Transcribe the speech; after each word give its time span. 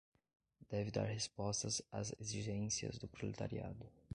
deve 0.71 0.89
dar 0.89 1.05
resposta 1.05 1.67
às 1.91 2.11
exigências 2.19 2.97
do 2.97 3.07
proletariado 3.07 3.85